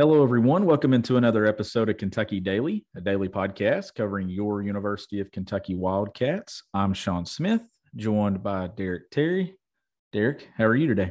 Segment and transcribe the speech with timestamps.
[0.00, 0.64] Hello, everyone.
[0.64, 5.74] Welcome into another episode of Kentucky Daily, a daily podcast covering your University of Kentucky
[5.74, 6.62] Wildcats.
[6.72, 7.60] I'm Sean Smith,
[7.94, 9.58] joined by Derek Terry.
[10.14, 11.10] Derek, how are you today?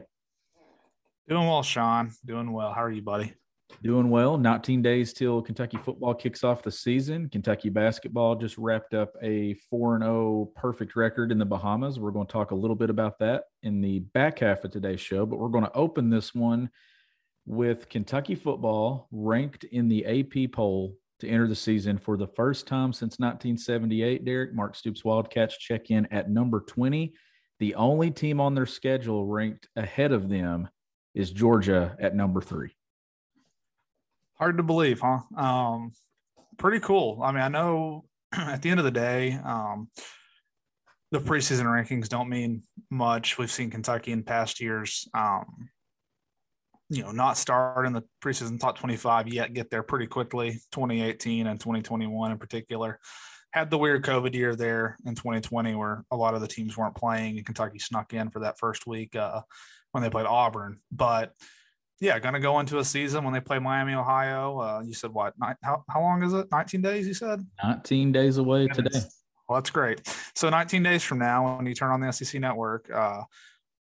[1.28, 2.12] Doing well, Sean.
[2.25, 2.74] Doing well.
[2.74, 3.36] How are you, buddy?
[3.84, 4.39] Doing well.
[4.39, 7.29] 19 days till Kentucky football kicks off the season.
[7.29, 12.00] Kentucky basketball just wrapped up a 4 0 perfect record in the Bahamas.
[12.00, 15.00] We're going to talk a little bit about that in the back half of today's
[15.00, 16.71] show, but we're going to open this one
[17.50, 22.68] with Kentucky football ranked in the AP poll to enter the season for the first
[22.68, 24.24] time since 1978.
[24.24, 27.12] Derek Mark Stoops Wildcats check in at number 20.
[27.60, 30.70] The only team on their schedule ranked ahead of them
[31.16, 32.76] is Georgia at number three.
[34.36, 35.22] Hard to believe, huh?
[35.36, 35.92] Um,
[36.58, 37.20] pretty cool.
[37.23, 39.90] I mean, I know at the end of the day, um,
[41.12, 43.40] the preseason rankings don't mean much.
[43.40, 45.70] We've seen Kentucky in past years um,
[46.90, 50.59] you know, not start in the preseason top 25 yet, get there pretty quickly.
[50.72, 53.00] 2018 and 2021 in particular.
[53.52, 56.95] Had the weird COVID year there in 2020 where a lot of the teams weren't
[56.95, 59.42] playing and Kentucky snuck in for that first week uh,
[59.92, 60.80] when they played Auburn.
[60.92, 61.34] But
[62.00, 64.60] yeah, going to go into a season when they play Miami, Ohio.
[64.60, 65.34] Uh, you said what?
[65.64, 66.48] how, how long is it?
[66.52, 67.45] 19 days, you said?
[67.64, 69.00] 19 days away today.
[69.48, 70.02] Well, that's great.
[70.36, 73.23] So 19 days from now, when you turn on the SEC network, uh,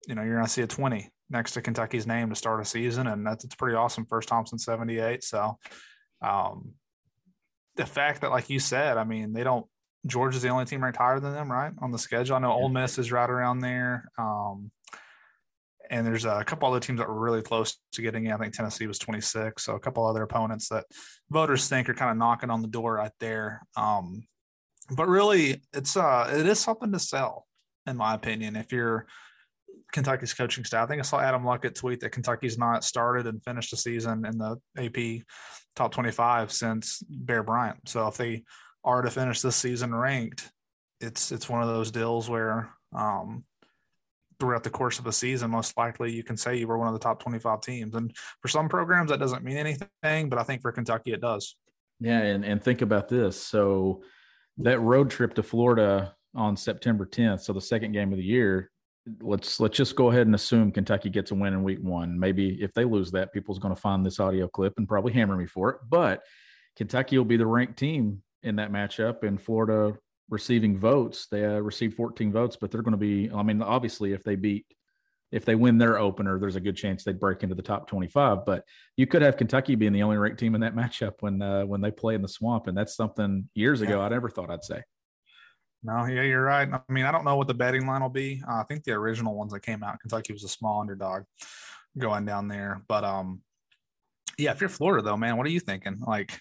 [0.08, 2.64] you know, you're going to see a 20 next to Kentucky's name to start a
[2.64, 4.06] season, and that's it's pretty awesome.
[4.06, 5.24] First time since '78.
[5.24, 5.58] So,
[6.20, 6.72] um,
[7.76, 9.66] the fact that, like you said, I mean, they don't.
[10.06, 12.36] Georgia's the only team ranked higher than them, right, on the schedule.
[12.36, 14.10] I know Ole Miss is right around there.
[14.18, 14.72] Um,
[15.92, 18.32] and there's a couple other teams that were really close to getting in.
[18.32, 20.86] I think Tennessee was 26, so a couple other opponents that
[21.30, 23.62] voters think are kind of knocking on the door right there.
[23.76, 24.26] Um,
[24.90, 27.46] but really, it's uh, it is something to sell,
[27.86, 28.56] in my opinion.
[28.56, 29.06] If you're
[29.92, 30.84] Kentucky's coaching staff.
[30.84, 34.24] I think I saw Adam Luckett tweet that Kentucky's not started and finished the season
[34.24, 35.24] in the AP
[35.76, 37.88] top 25 since Bear Bryant.
[37.88, 38.44] So if they
[38.84, 40.50] are to finish this season ranked,
[41.00, 43.44] it's it's one of those deals where um,
[44.40, 46.94] throughout the course of a season, most likely you can say you were one of
[46.94, 47.94] the top 25 teams.
[47.94, 51.56] And for some programs, that doesn't mean anything, but I think for Kentucky, it does.
[52.00, 53.40] Yeah, and and think about this.
[53.40, 54.02] So
[54.58, 58.70] that road trip to Florida on September 10th, so the second game of the year,
[59.20, 62.18] let's let's just go ahead and assume Kentucky gets a win in week one.
[62.18, 65.36] Maybe if they lose that, people's going to find this audio clip and probably hammer
[65.36, 65.76] me for it.
[65.88, 66.22] But
[66.76, 69.96] Kentucky will be the ranked team in that matchup, and Florida
[70.28, 71.26] receiving votes.
[71.30, 73.30] They uh, received 14 votes, but they're going to be.
[73.34, 74.66] I mean, obviously, if they beat,
[75.32, 78.46] if they win their opener, there's a good chance they'd break into the top 25.
[78.46, 78.64] But
[78.96, 81.80] you could have Kentucky being the only ranked team in that matchup when uh, when
[81.80, 84.82] they play in the swamp, and that's something years ago I never thought I'd say.
[85.82, 86.68] No, yeah, you're right.
[86.72, 88.42] I mean, I don't know what the betting line will be.
[88.48, 91.24] Uh, I think the original ones that came out, Kentucky was a small underdog
[91.98, 92.82] going down there.
[92.86, 93.40] But um,
[94.38, 95.98] yeah, if you're Florida though, man, what are you thinking?
[96.06, 96.38] Like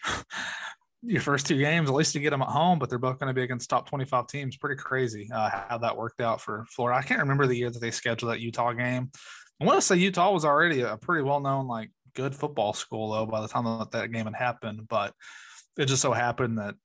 [1.01, 3.29] your first two games, at least to get them at home, but they're both going
[3.29, 4.57] to be against top 25 teams.
[4.57, 6.99] Pretty crazy uh, how that worked out for Florida.
[6.99, 9.09] I can't remember the year that they scheduled that Utah game.
[9.59, 13.11] I want to say Utah was already a pretty well known, like good football school
[13.11, 15.13] though by the time that, that game had happened, but
[15.77, 16.75] it just so happened that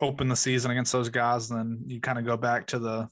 [0.00, 3.08] open the season against those guys, then you kind of go back to the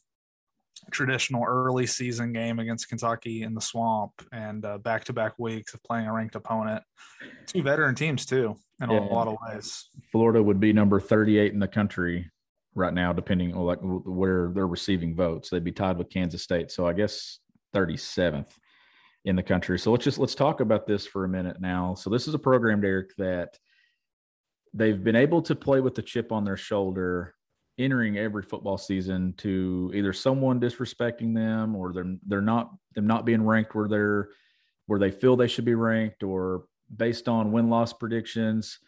[0.90, 5.82] traditional early season game against Kentucky in the swamp and back to back weeks of
[5.82, 6.82] playing a ranked opponent.
[7.46, 9.00] Two veteran teams, too, in yeah.
[9.00, 9.88] a lot of ways.
[10.12, 12.30] Florida would be number 38 in the country
[12.74, 15.48] right now, depending on like where they're receiving votes.
[15.50, 16.70] They'd be tied with Kansas State.
[16.70, 17.40] So I guess
[17.74, 18.50] 37th
[19.24, 19.78] in the country.
[19.78, 21.94] So let's just let's talk about this for a minute now.
[21.94, 23.58] So this is a program, Derek, that
[24.76, 27.34] they've been able to play with the chip on their shoulder
[27.78, 33.24] entering every football season to either someone disrespecting them or they're they're not them not
[33.24, 34.28] being ranked where they're
[34.86, 38.78] where they feel they should be ranked or based on win loss predictions.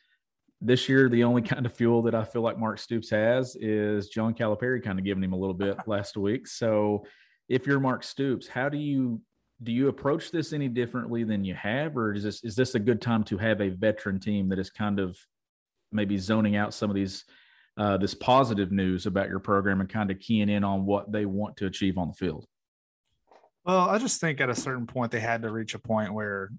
[0.61, 4.09] This year, the only kind of fuel that I feel like Mark Stoops has is
[4.09, 6.47] John Calipari kind of giving him a little bit last week.
[6.47, 7.05] So,
[7.49, 9.21] if you're Mark Stoops, how do you
[9.63, 12.81] do you approach this any differently than you have, or is this is this a
[12.81, 15.19] good time to have a veteran team that is kind of
[15.93, 17.25] maybe zoning out some of these
[17.79, 21.25] uh, this positive news about your program and kind of keying in on what they
[21.25, 22.45] want to achieve on the field?
[23.65, 26.51] Well, I just think at a certain point they had to reach a point where,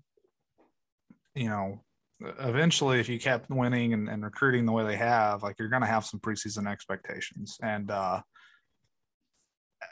[1.35, 1.83] you know,
[2.39, 5.81] eventually if you kept winning and, and recruiting the way they have, like you're going
[5.81, 7.57] to have some preseason expectations.
[7.61, 8.21] And uh,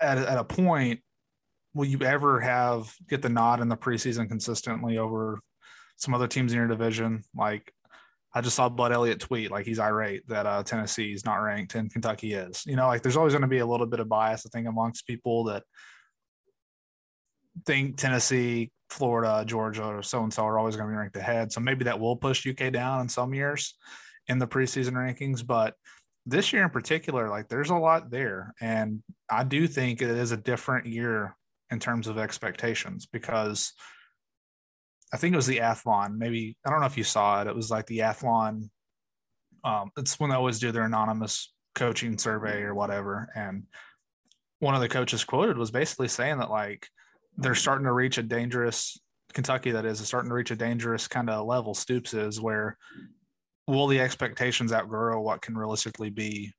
[0.02, 1.02] at, at a point,
[1.74, 5.40] will you ever have get the nod in the preseason consistently over
[5.98, 7.24] some other teams in your division?
[7.36, 7.74] Like
[8.38, 11.74] I just saw Bud Elliott tweet like he's irate that uh, Tennessee is not ranked
[11.74, 12.64] and Kentucky is.
[12.68, 14.68] You know, like there's always going to be a little bit of bias, I think,
[14.68, 15.64] amongst people that
[17.66, 21.52] think Tennessee Florida, Georgia, or so and so are always going to be ranked ahead.
[21.52, 23.74] So maybe that will push UK down in some years
[24.28, 25.44] in the preseason rankings.
[25.44, 25.74] But
[26.28, 28.54] this year in particular, like there's a lot there.
[28.62, 31.36] And I do think it is a different year
[31.72, 33.74] in terms of expectations because
[35.14, 36.18] I think it was the Athlon.
[36.18, 37.48] Maybe I don't know if you saw it.
[37.48, 38.70] It was like the Athlon.
[39.64, 43.30] Um, it's when they always do their anonymous coaching survey or whatever.
[43.36, 43.64] And
[44.60, 46.88] one of the coaches quoted was basically saying that like
[47.38, 49.00] they're starting to reach a dangerous
[49.34, 52.78] Kentucky that is, is starting to reach a dangerous kind of level Stoops is where
[53.68, 56.54] will the expectations outgrow what can realistically be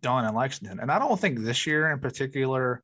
[0.00, 0.80] done in Lexington?
[0.80, 2.82] And I don't think this year in particular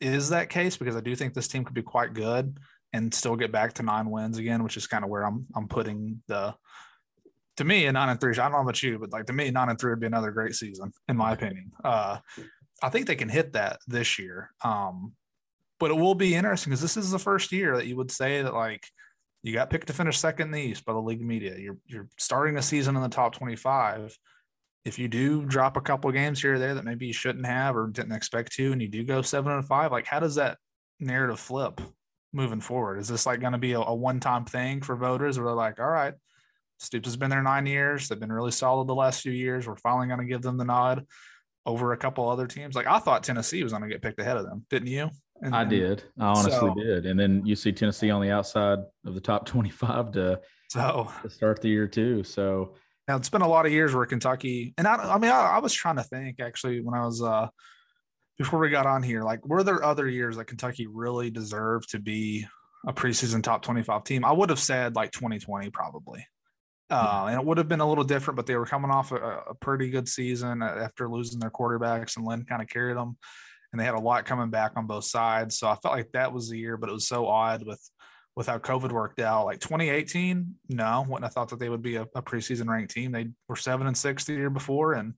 [0.00, 2.58] is that case because I do think this team could be quite good
[2.92, 5.68] and still get back to nine wins again, which is kind of where I'm I'm
[5.68, 6.54] putting the
[7.56, 8.32] to me a nine and three.
[8.32, 10.30] I don't know about you, but like to me, nine and three would be another
[10.30, 11.72] great season, in my opinion.
[11.84, 12.18] Uh
[12.82, 14.50] I think they can hit that this year.
[14.64, 15.12] Um,
[15.78, 18.42] but it will be interesting because this is the first year that you would say
[18.42, 18.86] that like
[19.42, 21.56] you got picked to finish second in the East by the league media.
[21.58, 24.16] You're you're starting a season in the top 25.
[24.84, 27.76] If you do drop a couple games here or there that maybe you shouldn't have
[27.76, 30.58] or didn't expect to, and you do go seven and five, like how does that
[30.98, 31.80] narrative flip
[32.32, 32.98] moving forward?
[32.98, 35.80] Is this like going to be a, a one-time thing for voters where they're like,
[35.80, 36.14] all right,
[36.78, 38.08] Stoops has been there nine years.
[38.08, 39.68] They've been really solid the last few years.
[39.68, 41.06] We're finally going to give them the nod
[41.66, 42.74] over a couple other teams.
[42.74, 45.10] Like I thought Tennessee was going to get picked ahead of them, didn't you?
[45.42, 46.02] And, I did.
[46.18, 47.06] I honestly so, did.
[47.06, 50.40] And then you see Tennessee on the outside of the top 25 to,
[50.70, 52.24] so, to start the year too.
[52.24, 52.74] So
[53.08, 55.58] now it's been a lot of years where Kentucky, and I, I mean, I, I
[55.58, 57.48] was trying to think actually when I was, uh,
[58.40, 61.98] before we got on here, like, were there other years that Kentucky really deserved to
[61.98, 62.46] be
[62.86, 64.24] a preseason top 25 team?
[64.24, 66.26] I would have said like 2020 probably.
[66.88, 69.42] Uh, and it would have been a little different, but they were coming off a,
[69.50, 73.18] a pretty good season after losing their quarterbacks, and Lynn kind of carried them.
[73.72, 76.32] And they had a lot coming back on both sides, so I felt like that
[76.32, 76.78] was the year.
[76.78, 77.80] But it was so odd with
[78.36, 79.44] with how COVID worked out.
[79.44, 83.12] Like 2018, no, wouldn't have thought that they would be a, a preseason ranked team.
[83.12, 85.12] They were seven and six the year before, and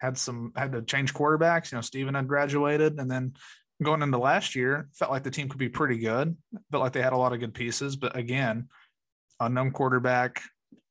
[0.00, 1.70] had some had to change quarterbacks.
[1.70, 3.34] You know, Stephen had graduated, and then
[3.82, 6.36] going into last year, felt like the team could be pretty good.
[6.70, 8.68] Felt like they had a lot of good pieces, but again,
[9.38, 10.42] unknown quarterback,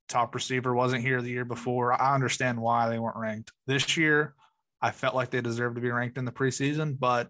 [0.07, 1.93] top receiver wasn't here the year before.
[1.93, 4.35] I understand why they weren't ranked this year.
[4.81, 7.29] I felt like they deserved to be ranked in the preseason, but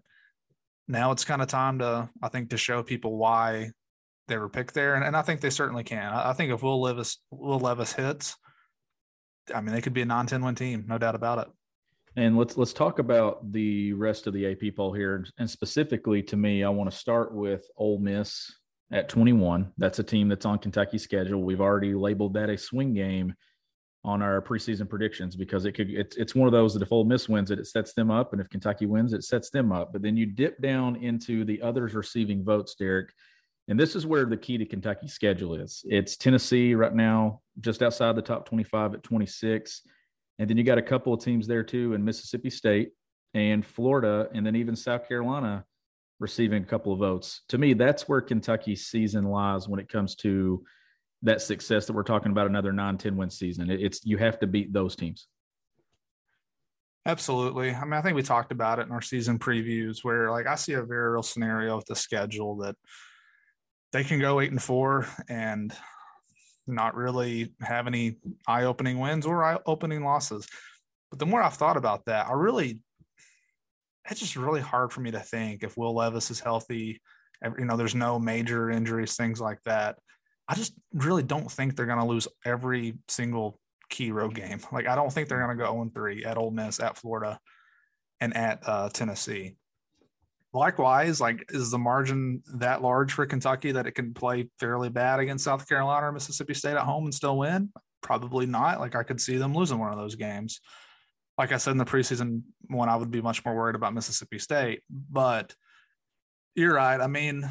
[0.87, 3.71] now it's kind of time to, I think, to show people why
[4.27, 6.13] they were picked there, and, and I think they certainly can.
[6.13, 8.37] I, I think if Will Levis Will Levis hits,
[9.53, 11.47] I mean, they could be a non-10 win team, no doubt about it.
[12.15, 16.37] And let's let's talk about the rest of the AP poll here, and specifically to
[16.37, 18.51] me, I want to start with Ole Miss
[18.91, 19.71] at 21.
[19.77, 21.43] That's a team that's on Kentucky's schedule.
[21.43, 23.35] We've already labeled that a swing game
[24.03, 27.05] on our preseason predictions because it could it's it's one of those that if Ole
[27.05, 29.93] Miss wins it, it sets them up, and if Kentucky wins, it sets them up.
[29.93, 33.11] But then you dip down into the others receiving votes, Derek.
[33.67, 35.85] And this is where the key to Kentucky's schedule is.
[35.87, 39.83] It's Tennessee right now, just outside the top 25 at 26.
[40.39, 42.91] And then you got a couple of teams there too in Mississippi State
[43.33, 45.65] and Florida, and then even South Carolina
[46.19, 47.41] receiving a couple of votes.
[47.49, 50.63] To me, that's where Kentucky's season lies when it comes to
[51.21, 53.69] that success that we're talking about another 9 10 win season.
[53.69, 55.27] It's you have to beat those teams.
[57.05, 57.71] Absolutely.
[57.71, 60.55] I mean, I think we talked about it in our season previews where like I
[60.55, 62.75] see a very real scenario with the schedule that
[63.91, 65.73] they can go eight and four and
[66.69, 70.47] not really have any eye opening wins or eye opening losses.
[71.09, 72.79] But the more I've thought about that, I really
[74.09, 77.01] it's just really hard for me to think if Will Levis is healthy,
[77.57, 79.97] you know, there's no major injuries, things like that.
[80.47, 83.59] I just really don't think they're going to lose every single
[83.89, 84.59] key road game.
[84.71, 87.39] Like, I don't think they're going to go 0 3 at Ole Miss, at Florida,
[88.19, 89.55] and at uh, Tennessee.
[90.51, 95.19] Likewise, like, is the margin that large for Kentucky that it can play fairly bad
[95.19, 97.71] against South Carolina or Mississippi State at home and still win?
[98.01, 98.79] Probably not.
[98.79, 100.59] Like, I could see them losing one of those games
[101.39, 104.39] like I said in the preseason one, I would be much more worried about Mississippi
[104.39, 104.81] State.
[104.89, 105.55] But
[106.53, 106.99] you're right.
[106.99, 107.49] I mean,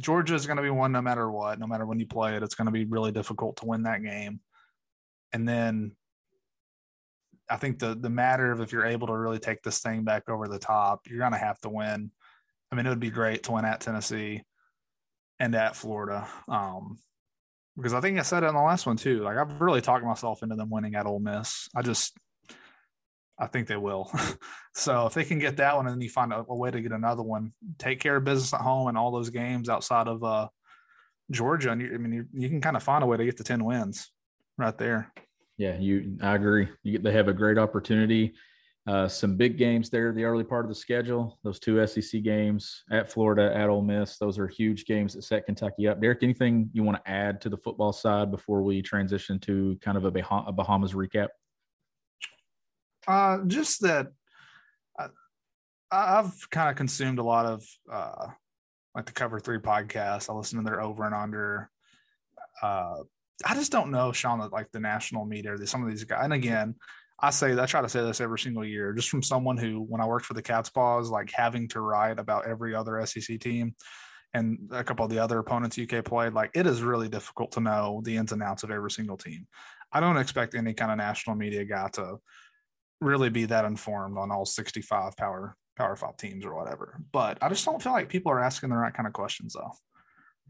[0.00, 2.42] Georgia is going to be one no matter what, no matter when you play it.
[2.42, 4.40] It's going to be really difficult to win that game.
[5.32, 5.92] And then
[7.50, 10.28] I think the the matter of if you're able to really take this thing back
[10.28, 12.10] over the top, you're going to have to win.
[12.70, 14.42] I mean, it would be great to win at Tennessee
[15.38, 16.28] and at Florida.
[16.48, 16.98] Um,
[17.76, 19.22] because I think I said it in the last one too.
[19.22, 21.68] Like I've really talked myself into them winning at Ole Miss.
[21.74, 22.16] I just
[23.38, 24.10] I think they will.
[24.74, 26.80] so if they can get that one and then you find a, a, way to
[26.80, 30.24] get another one, take care of business at home and all those games outside of
[30.24, 30.48] uh,
[31.30, 33.36] Georgia, and you, I mean you, you can kind of find a way to get
[33.36, 34.10] the ten wins
[34.56, 35.12] right there.
[35.58, 36.16] Yeah, you.
[36.22, 36.68] I agree.
[36.84, 38.34] You, they have a great opportunity.
[38.86, 41.38] Uh, some big games there, the early part of the schedule.
[41.44, 44.16] Those two SEC games at Florida, at Ole Miss.
[44.16, 46.00] Those are huge games that set Kentucky up.
[46.00, 49.98] Derek, anything you want to add to the football side before we transition to kind
[49.98, 51.28] of a, bah- a Bahamas recap?
[53.06, 54.06] Uh, just that
[54.98, 55.08] I,
[55.90, 58.28] I've kind of consumed a lot of uh,
[58.94, 60.30] like the Cover Three podcast.
[60.30, 61.70] I listen to their over and under.
[63.44, 66.32] I just don't know, Sean, that like the national media, some of these guys, and
[66.32, 66.74] again,
[67.20, 70.00] I say I try to say this every single year, just from someone who, when
[70.00, 73.74] I worked for the Cats' Pause, like having to write about every other SEC team
[74.34, 77.60] and a couple of the other opponents UK played, like it is really difficult to
[77.60, 79.46] know the ins and outs of every single team.
[79.92, 82.18] I don't expect any kind of national media guy to
[83.00, 87.00] really be that informed on all 65 power power five teams or whatever.
[87.12, 89.72] But I just don't feel like people are asking the right kind of questions though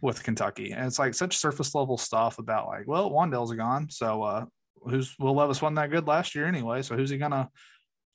[0.01, 0.73] with Kentucky.
[0.73, 3.91] And it's like such surface level stuff about like, well, Wan'Dale's gone.
[3.91, 4.45] So uh
[4.85, 6.83] who's Will Levis wasn't that good last year anyway.
[6.83, 7.49] So who's he gonna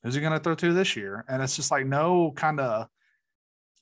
[0.03, 1.25] who's he gonna throw to this year?
[1.27, 2.87] And it's just like no kind of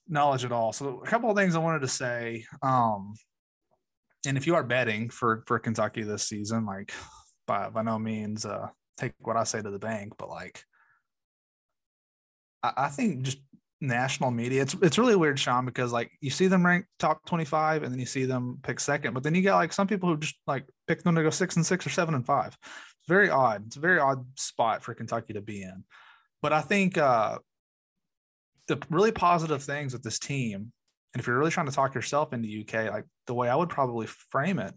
[0.07, 0.73] knowledge at all.
[0.73, 2.45] So a couple of things I wanted to say.
[2.61, 3.13] Um,
[4.25, 6.93] and if you are betting for for Kentucky this season, like
[7.47, 8.67] by by no means uh
[8.97, 10.63] take what I say to the bank, but like
[12.63, 13.39] I, I think just
[13.81, 14.61] national media.
[14.61, 17.99] It's it's really weird, Sean, because like you see them ranked top 25 and then
[17.99, 20.65] you see them pick second, but then you got like some people who just like
[20.87, 22.57] pick them to go six and six or seven and five.
[22.63, 23.65] It's very odd.
[23.67, 25.83] It's a very odd spot for Kentucky to be in.
[26.41, 27.39] But I think uh
[28.67, 30.71] the really positive things with this team,
[31.13, 33.69] and if you're really trying to talk yourself into UK, like the way I would
[33.69, 34.73] probably frame it,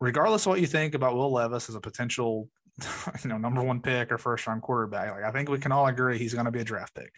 [0.00, 2.48] regardless of what you think about Will Levis as a potential,
[3.22, 5.86] you know, number one pick or first round quarterback, like I think we can all
[5.86, 7.12] agree he's going to be a draft pick.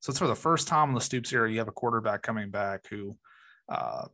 [0.00, 2.50] So it's for the first time in the Stoops era, you have a quarterback coming
[2.50, 3.16] back who
[3.68, 4.06] uh,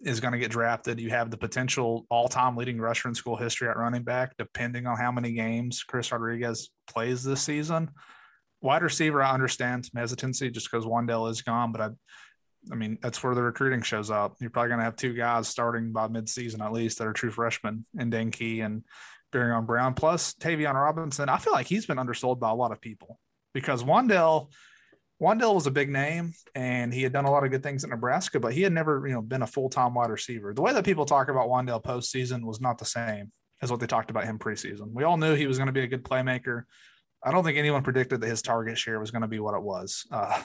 [0.00, 1.00] is going to get drafted.
[1.00, 4.96] You have the potential all-time leading rusher in school history at running back, depending on
[4.96, 7.90] how many games Chris Rodriguez plays this season.
[8.60, 11.88] Wide receiver, I understand some hesitancy just because Wan'Dale is gone, but I,
[12.72, 14.36] I mean that's where the recruiting shows up.
[14.40, 17.30] You're probably going to have two guys starting by midseason at least that are true
[17.30, 18.84] freshmen, and Dane Key and
[19.32, 21.28] Barion Brown, plus Tayvion Robinson.
[21.28, 23.20] I feel like he's been undersold by a lot of people
[23.54, 24.50] because Wan'Dale–
[25.22, 27.90] Wan'Dale was a big name and he had done a lot of good things at
[27.90, 30.52] Nebraska, but he had never, you know, been a full-time wide receiver.
[30.52, 33.30] The way that people talk about Wan'Dale postseason was not the same
[33.62, 34.92] as what they talked about him preseason.
[34.92, 36.64] We all knew he was going to be a good playmaker.
[37.22, 39.62] I don't think anyone predicted that his target share was going to be what it
[39.62, 40.42] was uh,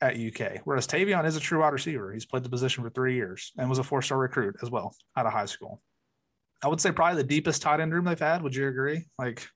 [0.00, 0.62] at UK.
[0.64, 2.12] Whereas Tayvion is a true wide receiver.
[2.12, 5.26] He's played the position for three years and was a four-star recruit as well out
[5.26, 5.80] of high school.
[6.60, 8.42] I would say probably the deepest tight end room they've had.
[8.42, 9.04] Would you agree?
[9.16, 9.46] Like,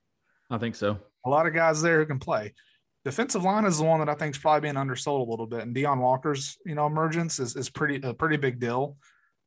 [0.52, 0.98] I think so.
[1.26, 2.54] A lot of guys there who can play
[3.04, 5.60] defensive line is the one that I think is probably being undersold a little bit.
[5.60, 8.96] And Deone Walker's, you know, emergence is, is pretty a pretty big deal.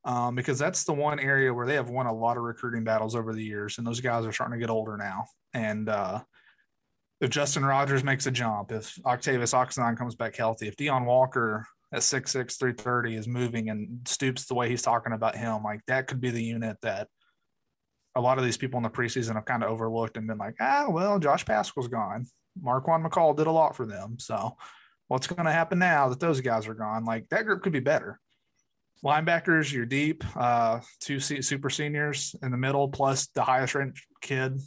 [0.03, 3.15] Um, because that's the one area where they have won a lot of recruiting battles
[3.15, 5.25] over the years, and those guys are starting to get older now.
[5.55, 6.21] And uh,
[7.19, 11.65] if Justin Rogers makes a jump, if Octavius Oxendine comes back healthy, if Deone Walker
[11.91, 16.05] at 6'6", 330 is moving and stoops the way he's talking about him, like that
[16.05, 17.07] could be the unit that
[18.15, 20.55] a lot of these people in the preseason have kind of overlooked and been like,
[20.59, 22.25] ah, well, Josh Paschal's gone.
[22.61, 24.17] Marquan McCall did a lot for them.
[24.19, 24.57] So
[25.07, 27.05] what's going to happen now that those guys are gone?
[27.05, 28.19] Like that group could be better.
[29.03, 30.23] Linebackers, you're deep.
[30.35, 34.59] Uh, two super seniors in the middle, plus the highest ranked kid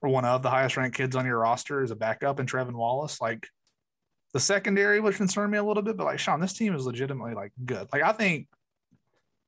[0.00, 2.74] or one of the highest ranked kids on your roster is a backup in Trevin
[2.74, 3.20] Wallace.
[3.20, 3.48] Like
[4.32, 7.34] the secondary would concern me a little bit, but like Sean, this team is legitimately
[7.34, 7.88] like good.
[7.92, 8.48] Like I think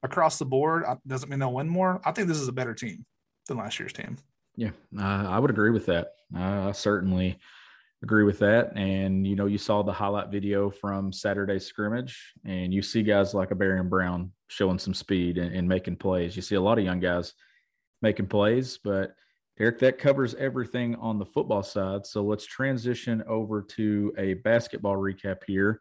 [0.03, 2.01] across the board doesn't mean they'll win more.
[2.05, 3.05] I think this is a better team
[3.47, 4.17] than last year's team.
[4.57, 6.15] Yeah, uh, I would agree with that.
[6.37, 7.39] Uh, certainly
[8.03, 8.77] agree with that.
[8.77, 13.35] And you know, you saw the highlight video from Saturday scrimmage, and you see guys
[13.35, 16.37] like a Barion Brown showing some speed and, and, making plays.
[16.37, 17.35] You see a lot of young guys
[18.01, 19.15] making plays, but
[19.61, 22.07] Eric, that covers everything on the football side.
[22.07, 25.81] So let's transition over to a basketball recap here.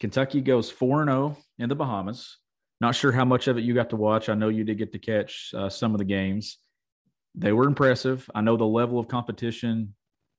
[0.00, 2.38] Kentucky goes 4 0 in the Bahamas.
[2.80, 4.30] Not sure how much of it you got to watch.
[4.30, 6.58] I know you did get to catch uh, some of the games.
[7.34, 8.28] They were impressive.
[8.34, 9.94] I know the level of competition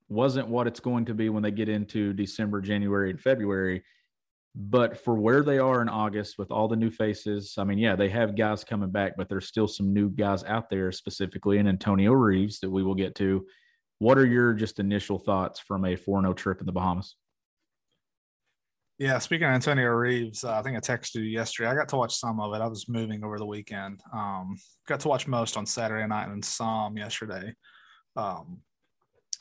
[0.10, 3.84] wasn't what it's going to be when they get into December, January, and February.
[4.54, 7.96] But for where they are in August with all the new faces, I mean, yeah,
[7.96, 11.68] they have guys coming back, but there's still some new guys out there, specifically in
[11.68, 13.46] Antonio Reeves that we will get to.
[14.00, 17.16] What are your just initial thoughts from a 4 0 trip in the Bahamas?
[19.02, 21.68] Yeah, speaking of Antonio Reeves, uh, I think I texted you yesterday.
[21.68, 22.62] I got to watch some of it.
[22.62, 24.00] I was moving over the weekend.
[24.14, 24.56] Um,
[24.88, 27.56] got to watch most on Saturday night and some yesterday.
[28.16, 28.60] Um,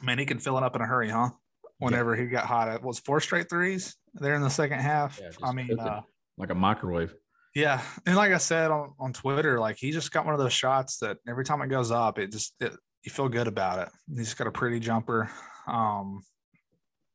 [0.00, 1.28] man, he can fill it up in a hurry, huh?
[1.76, 2.22] Whenever yeah.
[2.22, 5.20] he got hot, it was four straight threes there in the second half.
[5.20, 6.00] Yeah, I mean, uh,
[6.38, 7.14] like a microwave.
[7.54, 10.54] Yeah, and like I said on, on Twitter, like he just got one of those
[10.54, 13.90] shots that every time it goes up, it just it, you feel good about it.
[14.16, 15.30] He's got a pretty jumper.
[15.68, 16.22] Um,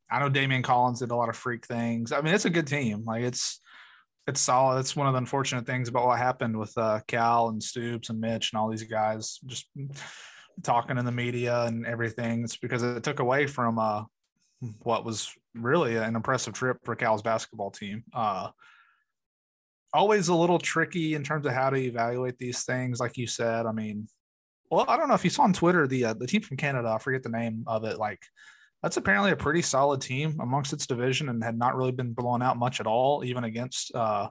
[0.10, 2.12] I know Daimion Collins did a lot of freak things.
[2.12, 3.04] I mean, it's a good team.
[3.06, 3.60] Like it's
[4.28, 4.80] it's solid.
[4.80, 8.20] It's one of the unfortunate things about what happened with uh, Cal and Stoops and
[8.20, 9.68] Mitch and all these guys just
[10.64, 12.44] talking in the media and everything.
[12.44, 14.04] It's because it took away from uh,
[14.84, 18.04] what was really an impressive trip for Cal's basketball team.
[18.14, 18.50] Uh,
[19.94, 23.00] always a little tricky in terms of how to evaluate these things.
[23.00, 24.08] Like you said, I mean,
[24.70, 26.90] well, I don't know if you saw on Twitter the uh, the team from Canada.
[26.90, 28.00] I forget the name of it.
[28.00, 28.22] Like
[28.86, 32.44] that's apparently a pretty solid team amongst its division and had not really been blown
[32.44, 34.30] out much at all, even against uh,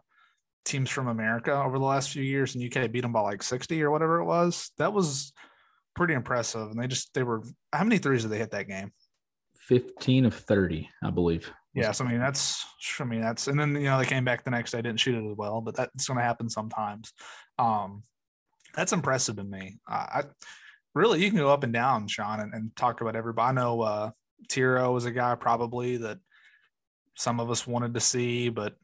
[0.65, 2.55] teams from America over the last few years.
[2.55, 4.71] And UK beat them by like 60 or whatever it was.
[4.79, 5.33] That was
[5.97, 6.71] pretty impressive.
[6.71, 7.43] And they just, they were,
[7.73, 8.93] how many threes did they hit that game?
[9.57, 11.51] 15 of 30, I believe.
[11.75, 12.01] Yes.
[12.01, 12.65] I mean, that's,
[13.01, 15.17] I mean, that's, and then, you know, they came back the next day, didn't shoot
[15.17, 17.13] it as well, but that's going to happen sometimes.
[17.59, 18.05] Um,
[18.77, 19.79] that's impressive to me.
[19.89, 20.23] I,
[20.95, 23.49] really, you can go up and down, Sean, and, and talk about everybody.
[23.49, 24.11] I know uh,
[24.49, 26.19] Thiero was a guy probably that
[27.17, 28.77] some of us wanted to see, but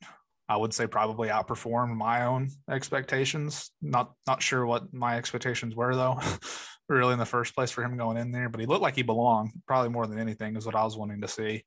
[0.48, 3.70] I would say probably outperformed my own expectations.
[3.80, 6.20] Not not sure what my expectations were though,
[6.88, 8.48] really in the first place for him going in there.
[8.48, 11.20] But he looked like he belonged, probably more than anything is what I was wanting
[11.20, 11.64] to see.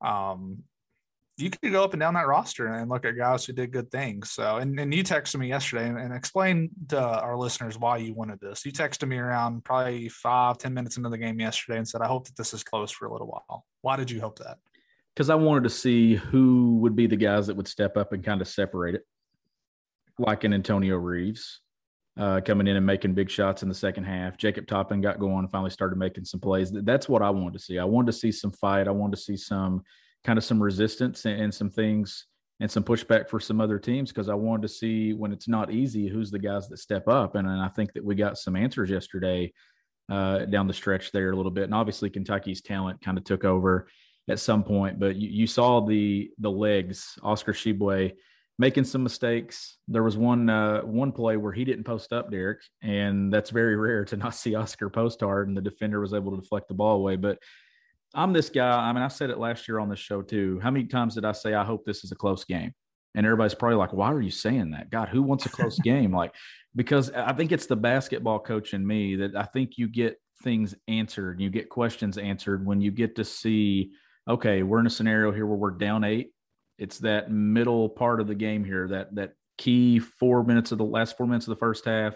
[0.00, 0.62] Um,
[1.38, 3.90] you could go up and down that roster and look at guys who did good
[3.90, 4.30] things.
[4.30, 8.12] So, and, and you texted me yesterday and, and explained to our listeners why you
[8.12, 8.66] wanted this.
[8.66, 12.06] You texted me around probably five, ten minutes into the game yesterday and said, I
[12.06, 13.64] hope that this is close for a little while.
[13.82, 14.58] Why did you hope that?
[15.14, 18.24] Because I wanted to see who would be the guys that would step up and
[18.24, 19.06] kind of separate it,
[20.18, 21.60] like an Antonio Reeves.
[22.16, 24.36] Uh, coming in and making big shots in the second half.
[24.36, 26.72] Jacob Toppin got going, and finally started making some plays.
[26.72, 27.78] That's what I wanted to see.
[27.78, 28.88] I wanted to see some fight.
[28.88, 29.84] I wanted to see some
[30.28, 32.26] kind of some resistance and, and some things
[32.60, 35.72] and some pushback for some other teams because I wanted to see when it's not
[35.72, 37.34] easy who's the guys that step up.
[37.34, 39.54] And, and I think that we got some answers yesterday
[40.10, 41.64] uh, down the stretch there a little bit.
[41.64, 43.88] And obviously Kentucky's talent kind of took over
[44.28, 48.12] at some point, but you, you saw the the legs, Oscar Tshiebwe
[48.58, 49.78] making some mistakes.
[49.88, 53.76] There was one uh, one play where he didn't post up, Derek, and that's very
[53.76, 56.74] rare to not see Oscar post hard, and the defender was able to deflect the
[56.74, 57.16] ball away.
[57.16, 57.38] But
[58.14, 58.70] I'm this guy.
[58.70, 60.58] I mean, I said it last year on the show too.
[60.62, 62.72] How many times did I say I hope this is a close game?
[63.14, 64.90] And everybody's probably like, why are you saying that?
[64.90, 66.14] God, who wants a close game?
[66.14, 66.34] Like,
[66.76, 70.74] because I think it's the basketball coach in me that I think you get things
[70.86, 73.92] answered, you get questions answered when you get to see,
[74.28, 76.32] okay, we're in a scenario here where we're down eight.
[76.78, 80.84] It's that middle part of the game here, that that key four minutes of the
[80.84, 82.14] last four minutes of the first half,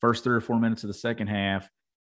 [0.00, 1.68] first three or four minutes of the second half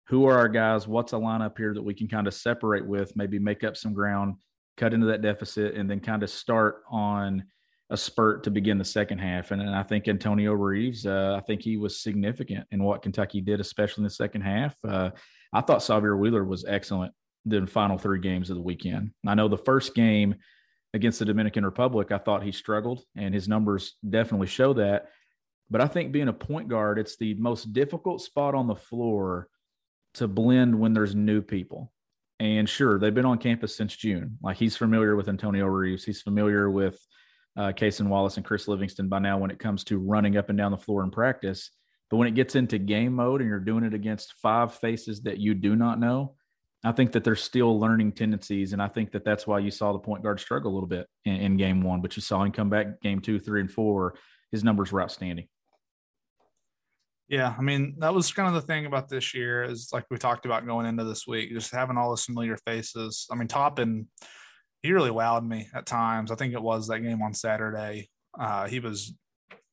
[0.10, 0.88] who are our guys?
[0.88, 3.94] What's a lineup here that we can kind of separate with, maybe make up some
[3.94, 4.36] ground,
[4.76, 7.44] cut into that deficit, and then kind of start on
[7.92, 9.52] a spurt to begin the second half.
[9.52, 13.40] And, and I think Antonio Reeves, uh, I think he was significant in what Kentucky
[13.40, 14.76] did, especially in the second half.
[14.84, 15.12] Uh,
[15.54, 17.14] I thought Sahvir Wheeler was excellent
[17.46, 19.12] in the final three games of the weekend.
[19.28, 20.36] I know the first game
[20.96, 25.10] against the Dominican Republic, I thought he struggled, and his numbers definitely show that.
[25.70, 29.50] But I think being a point guard, it's the most difficult spot on the floor
[30.20, 31.92] to blend when there's new people.
[32.40, 34.38] And sure, they've been on campus since June.
[34.42, 36.06] Like he's familiar with Antonio Reeves.
[36.06, 36.98] He's familiar with
[37.58, 40.58] uh, Cason Wallace and Chris Livingston by now when it comes to running up and
[40.58, 41.72] down the floor in practice.
[42.10, 45.38] But when it gets into game mode and you're doing it against five faces that
[45.38, 46.36] you do not know,
[46.84, 48.72] I think that there's still learning tendencies.
[48.72, 51.08] And I think that that's why you saw the point guard struggle a little bit
[51.26, 54.16] in, in game one, but you saw him come back game two, three, and four.
[54.52, 55.48] His numbers were outstanding.
[57.30, 60.18] Yeah, I mean that was kind of the thing about this year is like we
[60.18, 63.28] talked about going into this week, just having all the familiar faces.
[63.32, 64.08] I mean, Toppin,
[64.82, 66.32] he really wowed me at times.
[66.32, 68.10] I think it was that game on Saturday.
[68.40, 69.14] Uh, he was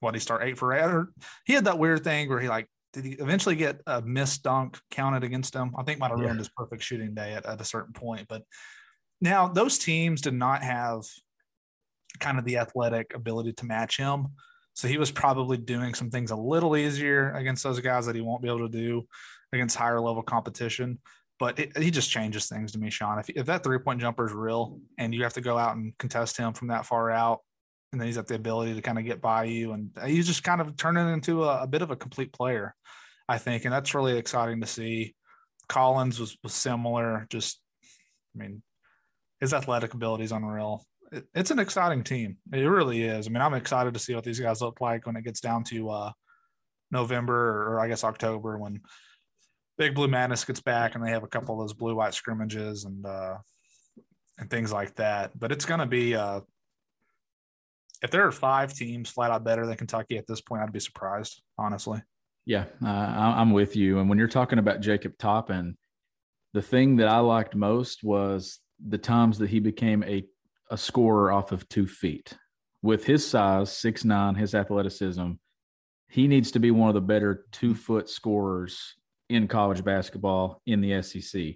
[0.01, 0.83] what he start eight for eight.
[0.83, 1.09] Or
[1.47, 4.79] he had that weird thing where he like did he eventually get a missed dunk
[4.91, 5.75] counted against him?
[5.79, 6.41] I think might have ruined Yeah.
[6.41, 8.27] his perfect shooting day at, at a certain point.
[8.29, 8.43] But
[9.21, 11.05] now those teams did not have
[12.21, 14.29] kind of the athletic ability to match him.
[14.77, 18.21] So he was probably doing some things a little easier against those guys that he
[18.21, 19.07] won't be able to do
[19.51, 20.99] against higher level competition.
[21.39, 23.19] But it, he just changes things to me, Sean.
[23.19, 25.97] If, if that three point jumper is real and you have to go out and
[25.97, 27.41] contest him from that far out,
[27.93, 30.27] and then he's got the ability to kind of get by you, and uh, he's
[30.27, 32.75] just kind of turning into a, a bit of a complete player,
[33.31, 33.65] I think.
[33.65, 35.15] And that's really exciting to see.
[35.69, 37.27] Collins was, was similar.
[37.31, 37.61] Just,
[38.35, 38.63] I mean,
[39.41, 40.85] his athletic ability is unreal.
[41.13, 42.39] It, it's an exciting team.
[42.53, 43.27] It really is.
[43.27, 45.65] I mean, I'm excited to see what these guys look like when it gets down
[45.65, 46.13] to uh,
[46.91, 48.81] November or I guess October when
[49.79, 52.85] Big Blue Madness gets back and they have a couple of those blue white scrimmages
[52.85, 53.37] and uh,
[54.39, 55.39] and things like that.
[55.39, 56.41] But it's going to be uh,
[58.03, 60.81] if there are five teams flat out better than Kentucky at this point, I'd be
[60.81, 62.03] surprised, honestly.
[62.45, 63.99] Yeah, uh, I'm with you.
[63.99, 65.77] And when you're talking about Jacob Toppin,
[66.53, 70.25] the thing that I liked most was the times that he became a,
[70.71, 72.35] a scorer off of two feet.
[72.83, 75.33] With his size, six nine, his athleticism,
[76.09, 78.95] he needs to be one of the better two foot scorers
[79.29, 81.55] in college basketball in the SEC.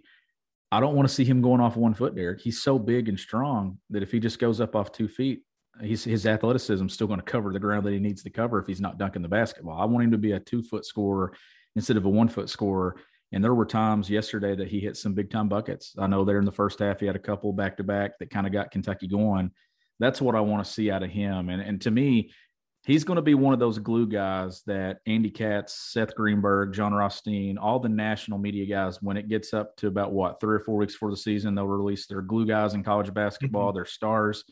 [0.73, 2.41] I don't want to see him going off one foot, Derek.
[2.41, 5.43] He's so big and strong that if he just goes up off two feet,
[5.81, 8.67] his athleticism is still going to cover the ground that he needs to cover if
[8.67, 9.81] he's not dunking the basketball.
[9.81, 11.33] I want him to be a two foot scorer
[11.75, 12.97] instead of a one foot scorer.
[13.33, 15.95] And there were times yesterday that he hit some big time buckets.
[15.99, 18.31] I know there in the first half, he had a couple back to back that
[18.31, 19.53] kind of got Kentucky going.
[20.01, 21.49] That's what I want to see out of him.
[21.49, 22.33] And, and to me,
[22.87, 26.93] he's going to be one of those glue guys that Andy Katz, Seth Greenberg, Jon
[26.93, 30.61] Rothstein, all the national media guys, when it gets up to about what, three or
[30.61, 33.77] four weeks before the season, they'll release their glue guys in college basketball, mm-hmm.
[33.77, 34.45] their stars.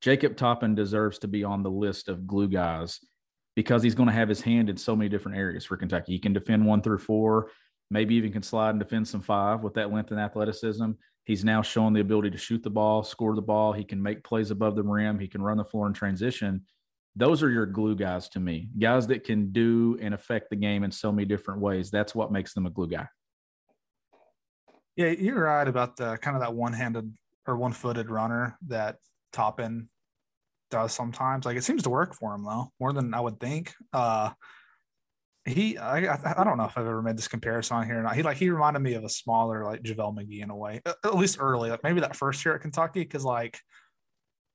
[0.00, 3.00] Jacob Toppin deserves to be on the list of glue guys
[3.56, 6.12] because he's going to have his hand in so many different areas for Kentucky.
[6.12, 7.50] He can defend one through four,
[7.90, 10.92] maybe even can slide and defend some five with that length and athleticism.
[11.24, 13.72] He's now shown the ability to shoot the ball, score the ball.
[13.72, 15.18] He can make plays above the rim.
[15.18, 16.64] He can run the floor in transition.
[17.16, 20.84] Those are your glue guys to me, guys that can do and affect the game
[20.84, 21.90] in so many different ways.
[21.90, 23.08] That's what makes them a glue guy.
[24.96, 27.12] Yeah, you're right about the kind of that one handed
[27.46, 28.96] or one footed runner that
[29.32, 29.88] Toppin
[30.70, 31.44] does sometimes.
[31.44, 33.72] Like it seems to work for him though, more than I would think.
[33.92, 34.30] Uh,
[35.46, 38.14] he, I, I, don't know if I've ever made this comparison on here or not.
[38.14, 40.96] He like he reminded me of a smaller like JaVale McGee in a way, at,
[41.02, 43.58] at least early, like maybe that first year at Kentucky, because like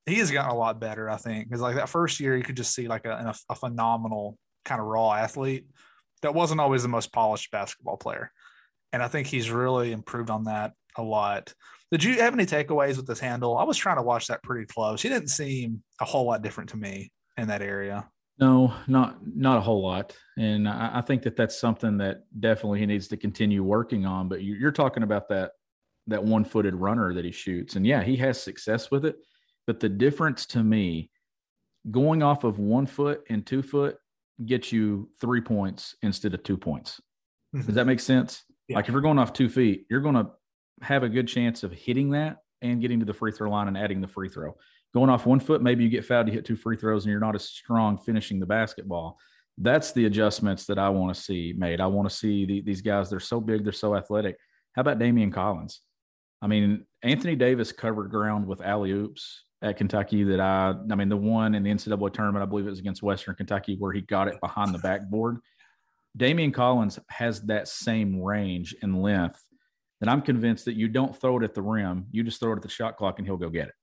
[0.06, 1.10] he has gotten a lot better.
[1.10, 4.38] I think because like that first year you could just see like a, a phenomenal
[4.64, 5.66] kind of raw athlete
[6.22, 8.32] that wasn't always the most polished basketball player,
[8.94, 11.52] and I think he's really improved on that a lot.
[11.92, 13.58] Did you have any takeaways with this handle?
[13.58, 15.02] I was trying to watch that pretty close.
[15.02, 18.08] He didn't seem a whole lot different to me in that area.
[18.38, 22.80] No, not not a whole lot, and I, I think that that's something that definitely
[22.80, 24.28] he needs to continue working on.
[24.28, 25.52] But you, you're talking about that
[26.08, 29.16] that one footed runner that he shoots, and yeah, he has success with it.
[29.68, 31.10] But the difference to me,
[31.90, 33.98] going off of one foot and two foot,
[34.46, 37.00] gets you three points instead of two points.
[37.56, 37.66] Mm-hmm.
[37.66, 38.44] Does that make sense?
[38.68, 38.78] Yeah.
[38.78, 40.28] Like if you're going off two feet, you're going to
[40.82, 43.78] have a good chance of hitting that and getting to the free throw line and
[43.78, 44.56] adding the free throw.
[44.96, 47.20] Going off one foot, maybe you get fouled, you hit two free throws, and you're
[47.20, 49.20] not as strong finishing the basketball.
[49.58, 51.82] That's the adjustments that I want to see made.
[51.82, 53.10] I want to see the, these guys.
[53.10, 54.38] They're so big, they're so athletic.
[54.74, 55.82] How about Daimion Collins?
[56.42, 61.10] I mean, Anthony Davis covered ground with alley oops at Kentucky that I, I mean,
[61.10, 64.00] the one in the NCAA tournament, I believe it was against Western Kentucky, where he
[64.00, 65.40] got it behind the backboard.
[66.18, 69.44] Daimion Collins has that same range and length
[70.00, 72.58] that I'm convinced that you don't throw it at the rim, you just throw it
[72.58, 73.74] at the shot clock and he'll go get it.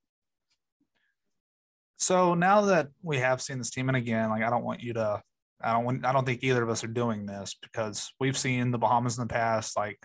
[2.03, 4.93] So now that we have seen this team, and again, like I don't want you
[4.93, 5.21] to,
[5.61, 8.71] I don't want, I don't think either of us are doing this because we've seen
[8.71, 9.77] the Bahamas in the past.
[9.77, 9.97] Like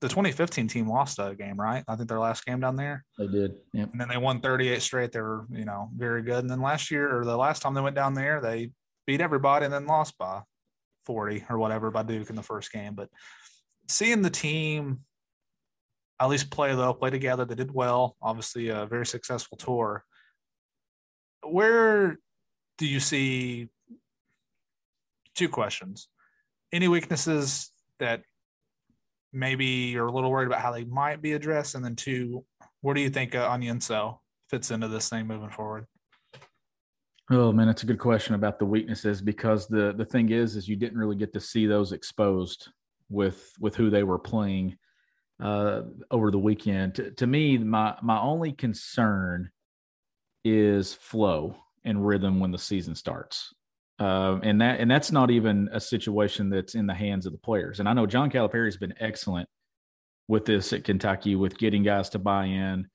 [0.00, 1.84] the 2015 team lost a game, right?
[1.86, 3.52] I think their last game down there, They did.
[3.74, 3.90] Yep.
[3.92, 5.12] and then they won 38 straight.
[5.12, 6.38] They were, you know, very good.
[6.38, 8.70] And then last year or the last time they went down there, they
[9.06, 10.40] beat everybody and then lost by
[11.04, 12.94] 40 or whatever by Duke in the first game.
[12.94, 13.10] But
[13.88, 15.00] seeing the team
[16.18, 18.16] at least play though, play together, they did well.
[18.22, 20.02] Obviously, a very successful tour.
[21.50, 22.18] Where
[22.78, 23.68] do you see
[25.34, 26.08] two questions?
[26.72, 28.22] Any weaknesses that
[29.32, 32.44] maybe you're a little worried about how they might be addressed, and then two,
[32.80, 35.86] where do you think uh, Cell fits into this thing moving forward?
[37.30, 40.68] Oh man, that's a good question about the weaknesses because the the thing is, is
[40.68, 42.68] you didn't really get to see those exposed
[43.08, 44.76] with with who they were playing
[45.42, 46.94] uh, over the weekend.
[46.96, 49.50] To, to me, my my only concern
[50.46, 53.52] is flow and rhythm when the season starts.
[53.98, 57.38] Uh, and that and that's not even a situation that's in the hands of the
[57.38, 57.80] players.
[57.80, 59.48] And I know John Calipari has been excellent
[60.28, 62.88] with this at Kentucky with getting guys to buy in,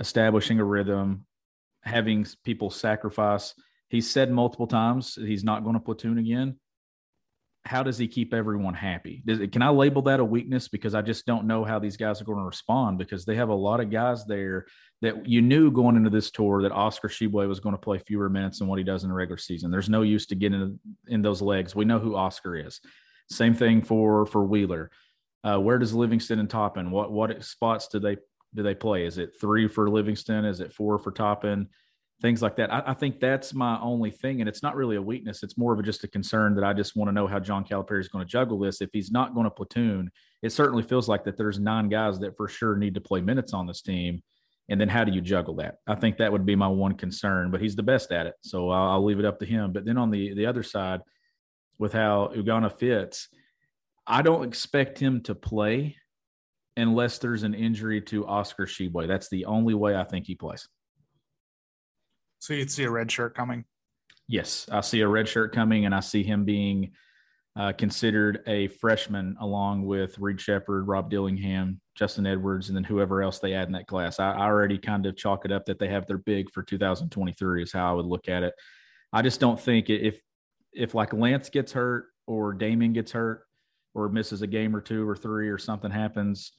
[0.00, 1.26] establishing a rhythm,
[1.82, 3.54] having people sacrifice.
[3.90, 6.58] He's said multiple times he's not going to platoon again.
[7.64, 9.22] How does he keep everyone happy?
[9.26, 10.68] Does, can I label that a weakness?
[10.68, 13.50] Because I just don't know how these guys are going to respond because they have
[13.50, 14.66] a lot of guys there
[15.02, 18.28] that you knew going into this tour that Oscar Tshiebwe was going to play fewer
[18.30, 19.70] minutes than what he does in the regular season.
[19.70, 21.74] There's no use to get in, in those legs.
[21.74, 22.80] We know who Oscar is.
[23.30, 24.90] Same thing for for Wheeler.
[25.44, 26.90] Uh, where does Livingston and Toppin?
[26.90, 28.16] What what spots do they
[28.54, 29.04] do they play?
[29.04, 30.44] Is it three for Livingston?
[30.44, 31.68] Is it four for Toppin?
[32.20, 32.72] Things like that.
[32.72, 35.44] I, I, think that's my only thing, and it's not really a weakness.
[35.44, 37.64] It's more of a, just a concern that I just want to know how John
[37.64, 38.80] Calipari is going to juggle this.
[38.80, 40.10] If he's not going to platoon,
[40.42, 43.52] it certainly feels like that there's nine guys that for sure need to play minutes
[43.54, 44.20] on this team.
[44.68, 45.76] And then how do you juggle that?
[45.86, 47.52] I think that would be my one concern.
[47.52, 49.72] But he's the best at it, so I'll, I'll leave it up to him.
[49.72, 51.00] But then on the the other side,
[51.78, 53.28] with how Ugonna fits,
[54.06, 55.96] I don't expect him to play
[56.76, 59.06] unless there's an injury to Oscar Tshiebwe.
[59.06, 60.68] That's the only way I think he plays.
[62.38, 63.64] So you'd see a red shirt coming?
[64.26, 66.92] Yes, I see a red shirt coming, and I see him being
[67.56, 73.22] uh, considered a freshman along with Reed Sheppard, Rob Dillingham, Justin Edwards, and then whoever
[73.22, 74.20] else they add in that class.
[74.20, 77.62] I, I already kind of chalk it up that they have their big for 2023
[77.62, 78.54] is how I would look at it.
[79.12, 80.20] I just don't think if
[80.72, 83.42] if like Lance gets hurt or Damon gets hurt,
[83.98, 86.52] or misses a game or two or three or something happens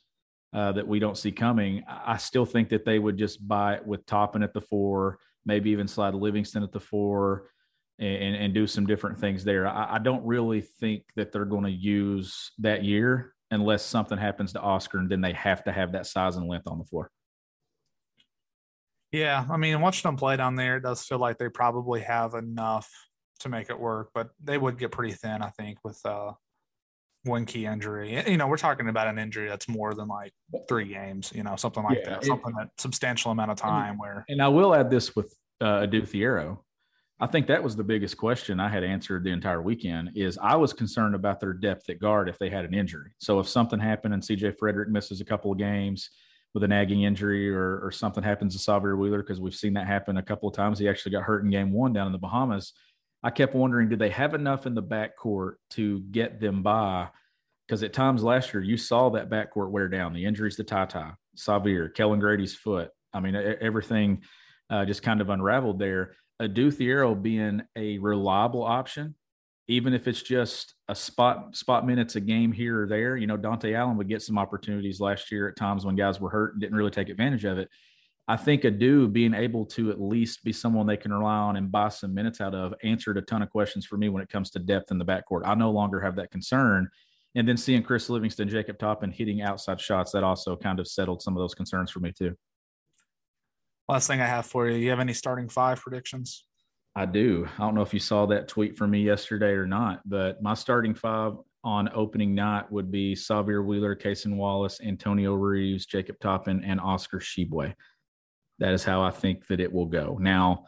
[0.54, 3.86] uh, that we don't see coming, I still think that they would just buy it
[3.86, 7.50] with Toppin at the four, maybe even slide Livingston at the four
[8.00, 9.68] and, and do some different things there.
[9.68, 14.54] I, I don't really think that they're going to use that year unless something happens
[14.54, 17.12] to Oscar and then they have to have that size and length on the floor.
[19.12, 22.36] Yeah, I mean, watching them play down there, it does feel like they probably have
[22.36, 22.88] enough
[23.40, 26.34] to make it work, but they would get pretty thin, I think, with uh,
[27.24, 28.24] one key injury.
[28.28, 30.32] You know, we're talking about an injury that's more than like
[30.68, 33.92] three games, you know, something like yeah, that, it, something that substantial amount of time
[33.92, 34.26] and, where.
[34.30, 36.60] And I will add this with uh, Adou Thiero.
[37.22, 40.56] I think that was the biggest question I had answered the entire weekend is I
[40.56, 43.12] was concerned about their depth at guard if they had an injury.
[43.18, 46.10] So if something happened and CJ Fredrick misses a couple of games
[46.54, 49.86] with a nagging injury or, or something happens to Sahvir Wheeler, because we've seen that
[49.86, 50.80] happen a couple of times.
[50.80, 52.74] He actually got hurt in game one down in the Bahamas–
[53.22, 57.10] I kept wondering, did they have enough in the backcourt to get them by?
[57.68, 60.14] Because at times last year, you saw that backcourt wear down.
[60.14, 62.92] The injuries to Ty, Sahvir, Kellan Grady's foot.
[63.14, 64.24] I mean, everything
[64.70, 66.16] uh, just kind of unraveled there.
[66.40, 69.16] Adou Thiero being a reliable option,
[69.68, 73.18] even if it's just a spot spot minutes a game here or there.
[73.18, 76.30] You know, Dontaie Allen would get some opportunities last year at times when guys were
[76.30, 77.70] hurt and didn't really take advantage of it.
[78.28, 81.72] I think Adou being able to at least be someone they can rely on and
[81.72, 84.52] buy some minutes out of answered a ton of questions for me when it comes
[84.52, 85.42] to depth in the backcourt.
[85.46, 86.90] I no longer have that concern.
[87.34, 91.24] And then seeing Chris Livingston, Jacob Toppin hitting outside shots, that also kind of settled
[91.24, 92.36] some of those concerns for me too.
[93.90, 96.46] Last thing I have for you, you have any starting five predictions?
[96.96, 97.50] I do.
[97.58, 100.54] I don't know if you saw that tweet from me yesterday or not, but my
[100.54, 106.64] starting five on opening night would be Sahvir Wheeler, Cason Wallace, Antonio Reeves, Jacob Toppin,
[106.64, 107.74] and Oscar Tshiebwe.
[108.60, 110.20] That is how I think that it will go.
[110.22, 110.66] Now,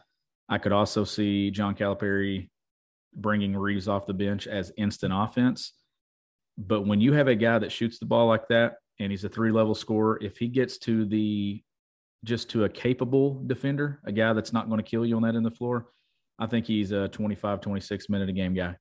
[0.48, 2.48] I could also see John Calipari
[3.14, 5.74] bringing Reeves off the bench as instant offense.
[6.58, 9.28] But when you have a guy that shoots the ball like that and he's a
[9.28, 11.62] three level scorer, if he gets to the
[12.24, 15.34] just to a capable defender, a guy that's not going to kill you on that
[15.34, 15.88] in the floor,
[16.38, 18.76] I think he's a 25, 26 minute a game guy.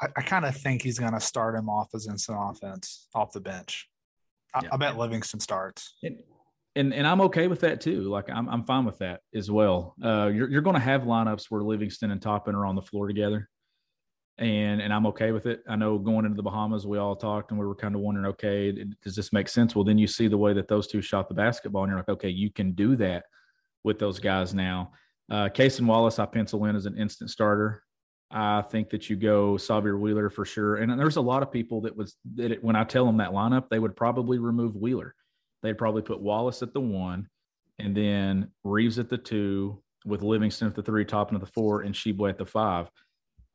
[0.00, 3.32] I, I kind of think he's going to start him off as instant offense off
[3.32, 3.88] the bench.
[4.54, 4.68] I, yeah.
[4.72, 5.94] I bet Livingston starts.
[6.02, 6.26] It,
[6.76, 8.02] and and I'm okay with that too.
[8.02, 9.94] Like I'm I'm fine with that as well.
[10.02, 13.06] Uh, you're you're going to have lineups where Livingston and Toppin are on the floor
[13.06, 13.48] together,
[14.38, 15.62] and and I'm okay with it.
[15.68, 18.26] I know going into the Bahamas, we all talked and we were kind of wondering,
[18.26, 19.74] okay, does this make sense?
[19.74, 22.08] Well, then you see the way that those two shot the basketball, and you're like,
[22.08, 23.24] okay, you can do that
[23.84, 24.92] with those guys now.
[25.30, 27.82] Uh, Cason Wallace, I pencil in as an instant starter.
[28.30, 30.76] I think that you go Sahvir Wheeler for sure.
[30.76, 33.30] And there's a lot of people that was that it, when I tell them that
[33.30, 35.14] lineup, they would probably remove Wheeler
[35.64, 37.26] they'd probably put Wallace at the one,
[37.80, 41.80] and then Reeves at the two, with Livingston at the three, Toppin at the four,
[41.80, 42.88] and Tshiebwe at the five.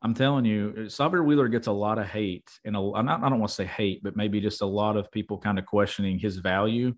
[0.02, 3.28] I'm telling you, uh, Sahvir Wheeler gets a lot of hate, and uh, not, I
[3.28, 6.18] don't want to say hate, but maybe just a lot of people kind of questioning
[6.18, 6.94] his value.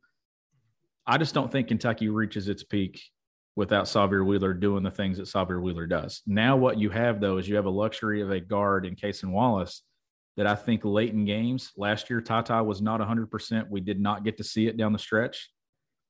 [1.05, 3.03] I just don't think Kentucky reaches its peak
[3.57, 6.23] without Sahvir Wheeler doing the things that Sahvir Wheeler does.
[6.27, 9.31] Now, what you have though is you have a luxury of a guard in Cason
[9.31, 9.83] Wallace
[10.37, 13.69] that I think late in games last year, Tata was not 100%.
[13.69, 15.51] We did not get to see it down the stretch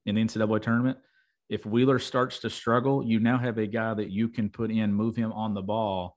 [0.07, 0.99] in the NCAA tournament.
[1.49, 4.93] if Wheeler starts to struggle, you now have a guy that you can put in,
[4.93, 6.17] move him on the ball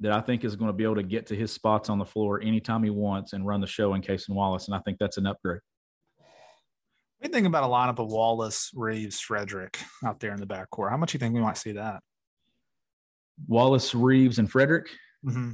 [0.00, 2.04] that I think is going to be able to get to his spots on the
[2.04, 4.66] floor anytime he wants and run the show in Cason Wallace.
[4.66, 5.60] And I think that's an upgrade.
[6.16, 10.46] What do you think about a lineup of Wallace, Reeves, Fredrick out there in the
[10.46, 10.90] backcourt?
[10.90, 12.00] How much do you think we might see that?
[13.48, 14.86] Wallace, Reeves, and Fredrick.
[15.26, 15.52] Mm-hmm.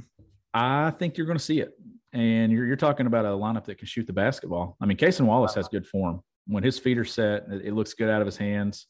[0.53, 1.71] I think you're going to see it.
[2.13, 4.77] And you're, you're talking about a lineup that can shoot the basketball.
[4.79, 6.21] I mean, Cason Wallace has good form.
[6.47, 8.87] When his feet are set, it looks good out of his hands.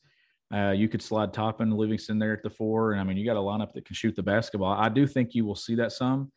[0.53, 2.91] Uh, you could slide Toppin, Livingston there at the four.
[2.91, 4.73] And I mean, you got a lineup that can shoot the basketball.
[4.73, 6.31] I do think you will see that some.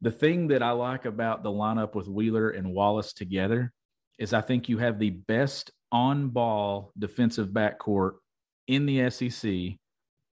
[0.00, 3.72] The thing that I like about the lineup with Wheeler and Wallace together
[4.18, 8.14] is I think you have the best on ball defensive backcourt
[8.66, 9.78] in the SEC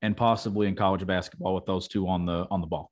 [0.03, 2.90] and possibly in college basketball with those two on the on the ball.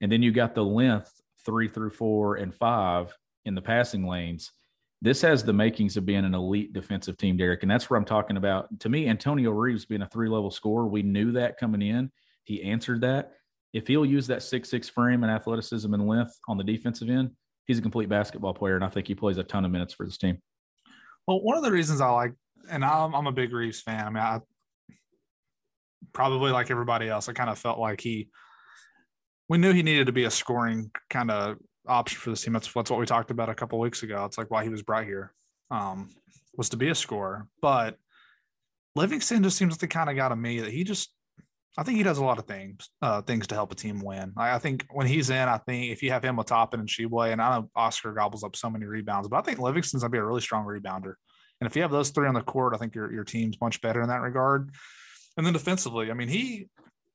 [0.00, 1.10] And then you got the length
[1.44, 3.12] three through four and five
[3.44, 4.52] in the passing lanes.
[5.02, 7.62] This has the makings of being an elite defensive team, Derek.
[7.62, 8.78] And that's where I'm talking about.
[8.80, 12.12] To me, Antonio Reeves being a three level scorer, we knew that coming in.
[12.44, 13.32] He answered that.
[13.72, 17.32] If he'll use that six six frame and athleticism and length on the defensive end,
[17.66, 20.06] he's a complete basketball player, and I think he plays a ton of minutes for
[20.06, 20.38] this team.
[21.26, 22.34] Well, one of the reasons I like,
[22.70, 24.06] and I'm, I'm a big Reeves fan.
[24.06, 24.40] I mean, I
[26.12, 28.28] probably like everybody else, I kind of felt like he,
[29.48, 32.52] we knew he needed to be a scoring kind of option for this team.
[32.52, 34.24] That's that's what we talked about a couple weeks ago.
[34.24, 35.32] It's like why he was brought here
[35.70, 36.10] um,
[36.56, 37.96] was to be a scorer, but
[38.94, 41.14] Livingston just seems like the kind of guy to me that he just
[41.78, 44.34] I think he does a lot of things, uh, things to help a team win.
[44.36, 46.88] I, I, think when he's in, I think if you have him with Toppin and
[46.88, 50.10] Tshiebwe, and I know Oscar gobbles up so many rebounds, but I think Livingston's gonna
[50.10, 51.14] be a really strong rebounder.
[51.60, 53.80] And if you have those three on the court, I think your your team's much
[53.80, 54.70] better in that regard.
[55.36, 56.68] And then defensively, I mean, he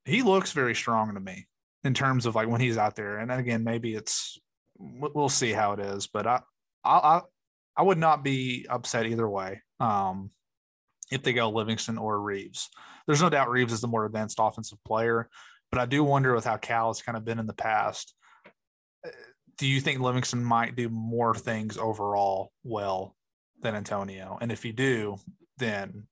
[0.05, 1.47] he looks very strong to me
[1.83, 3.19] in terms of like when he's out there.
[3.19, 4.39] And again, maybe it's
[4.79, 6.41] we'll see how it is, but I
[6.83, 7.21] I
[7.75, 9.61] I would not be upset either way.
[9.79, 10.31] Um,
[11.11, 12.69] if they go Livingston or Reeves.
[13.05, 15.29] There's no doubt Reeves is the more advanced offensive player,
[15.71, 18.13] but I do wonder with how Cal has kind of been in the past.
[19.57, 23.15] Do you think Livingston might do more things overall well
[23.61, 24.37] than Antonio?
[24.41, 25.17] And if you do,
[25.57, 26.07] then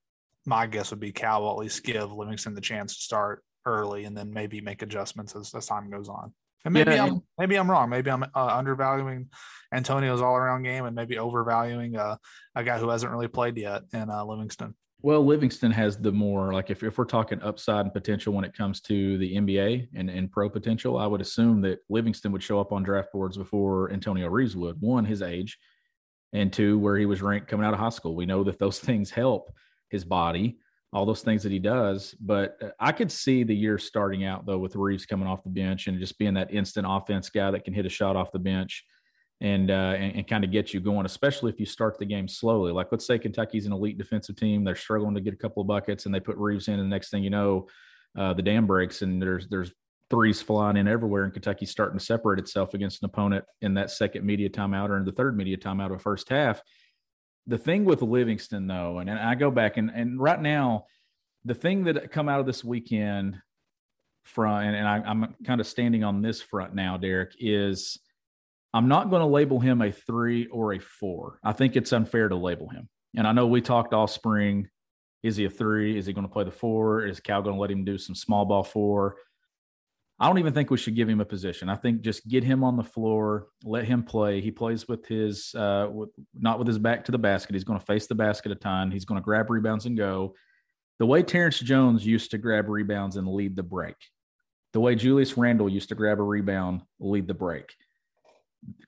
[0.46, 4.06] my guess would be Cal will at least give Livingston the chance to start early
[4.06, 6.34] and then maybe make adjustments as, as time goes on.
[6.66, 7.90] And maybe yeah, I'm maybe I'm wrong.
[7.90, 9.30] Maybe I'm uh, undervaluing
[9.72, 12.18] Antonio's all around game and maybe overvaluing uh,
[12.56, 14.76] a guy who hasn't really played yet in uh, Livingston.
[15.02, 18.56] Well, Livingston has the more like if, if we're talking upside and potential when it
[18.56, 22.60] comes to the NBA and, and pro potential, I would assume that Livingston would show
[22.60, 24.82] up on draft boards before Antonio Reeves would.
[24.82, 25.60] One, his age,
[26.34, 28.16] and two, where he was ranked coming out of high school.
[28.16, 29.54] We know that those things help
[29.90, 30.58] his body,
[30.96, 32.16] all those things that he does.
[32.22, 35.50] But uh, I could see the year starting out though with Reeves coming off the
[35.50, 38.40] bench and just being that instant offense guy that can hit a shot off the
[38.40, 38.86] bench
[39.42, 42.30] and, uh, and, and kind of get you going, especially if you start the game
[42.30, 42.72] slowly.
[42.72, 45.68] Like let's say Kentucky's an elite defensive team, they're struggling to get a couple of
[45.68, 47.68] buckets, and they put Reeves in, and the next thing you know,
[48.18, 49.74] uh, the dam breaks, and there's there's
[50.10, 53.92] threes flying in everywhere, and Kentucky's starting to separate itself against an opponent in that
[53.92, 56.62] second media timeout or in the third media timeout of first half.
[57.48, 60.86] The thing with Livingston, though, and, and I go back and and right now,
[61.44, 63.38] the thing that come out of this weekend
[64.24, 68.00] from and, and I, I'm kind of standing on this front now, Derek, is
[68.74, 71.40] I'm not going to label him a three or a four.
[71.44, 72.90] I think it's unfair to label him.
[73.16, 74.68] And I know we talked all spring.
[75.24, 75.98] Is he a three?
[75.98, 77.06] Is he going to play the four?
[77.06, 79.16] Is Cal going to let him do some small ball four?
[80.18, 81.68] I don't even think we should give him a position.
[81.68, 84.40] I think just get him on the floor, let him play.
[84.40, 87.54] He plays with his, uh, with, not with his back to the basket.
[87.54, 88.92] He's going to face the basket a ton.
[88.92, 90.34] He's going to grab rebounds and go.
[91.00, 93.96] The way Terrence Jones used to grab rebounds and lead the break,
[94.72, 97.74] the way Julius Randle used to grab a rebound, lead the break.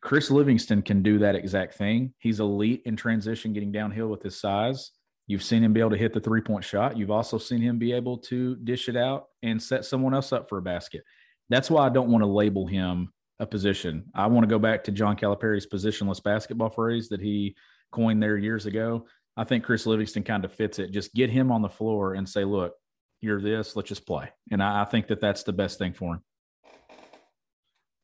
[0.02, 2.14] Chris Livingston can do that exact thing.
[2.20, 4.92] He's elite in transition, getting downhill with his size.
[5.28, 6.98] You've seen him be able to hit the three point shot.
[6.98, 10.48] You've also seen him be able to dish it out and set someone else up
[10.48, 11.04] for a basket.
[11.50, 14.06] That's why I don't want to label him a position.
[14.14, 17.56] I want to go back to John Calipari's positionless basketball phrase that he
[17.92, 19.06] coined there years ago.
[19.36, 20.92] I think Chris Livingston kind of fits it.
[20.92, 22.74] Just get him on the floor and say, look,
[23.22, 24.30] you're this, let's just play.
[24.52, 26.22] And I, I think that that's the best thing for him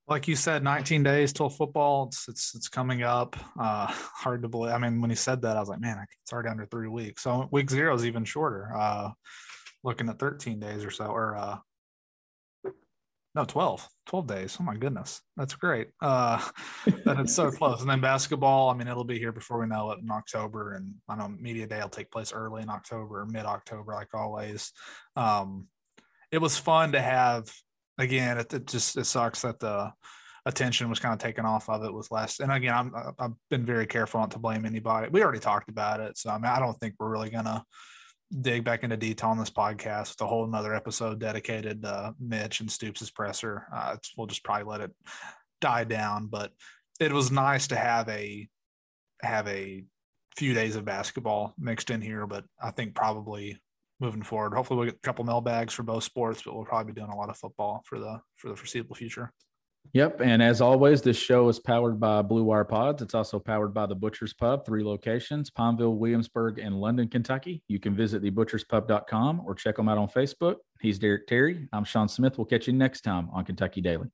[0.08, 2.08] like you said, 19 days till football.
[2.08, 3.36] It's it's it's coming up.
[3.60, 4.74] Uh, hard to believe.
[4.74, 7.24] I mean, when he said that, I was like, man, it's already under three weeks.
[7.24, 8.72] So week zero is even shorter.
[8.76, 9.12] Uh,
[9.84, 11.58] looking at 13 days or so, or uh,
[13.36, 14.58] no, 12, 12 days.
[14.60, 15.90] Oh my goodness, that's great.
[16.02, 16.38] Uh,
[17.06, 17.82] that it's so close.
[17.82, 18.70] And then basketball.
[18.70, 20.74] I mean, it'll be here before we know it in October.
[20.74, 24.14] And I don't know media day will take place early in October, mid October, like
[24.14, 24.72] always.
[25.16, 25.68] Um,
[26.32, 27.52] it was fun to have
[27.98, 29.92] again, it, it just it sucks that the
[30.46, 32.40] attention was kind of taken off of it with less.
[32.40, 35.10] And again, I'm I've been very careful not to blame anybody.
[35.10, 37.64] We already talked about it, so I mean, I don't think we're really gonna
[38.42, 42.60] dig back into detail on this podcast with a whole another episode dedicated to Mitch
[42.60, 43.68] and Stoops' presser.
[43.74, 44.92] Uh, we'll just probably let it
[45.62, 46.52] die down, but
[47.00, 48.48] it was nice to have a
[49.22, 49.84] have a
[50.36, 52.26] few days of basketball mixed in here.
[52.28, 53.60] But I think probably
[54.00, 57.00] moving forward, hopefully we'll get a couple mailbags for both sports, but we'll probably be
[57.00, 59.32] doing a lot of football for the for the foreseeable future.
[59.92, 60.22] Yep.
[60.22, 63.02] And as always, this show is powered by Blue Wire Pods.
[63.02, 67.62] It's also powered by the Butcher's Pub, three locations Pineville, Williamsburg, and London, Kentucky.
[67.68, 70.56] You can visit thebutcherspub.com or check them out on Facebook.
[70.82, 71.68] He's Derek Terry.
[71.72, 72.38] I'm Sean Smith.
[72.38, 74.08] We'll catch you next time on Kentucky Daily.